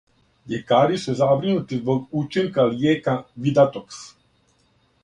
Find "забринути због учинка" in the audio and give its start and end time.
1.19-2.67